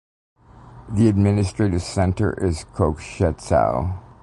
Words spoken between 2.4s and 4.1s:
is Kokshetau.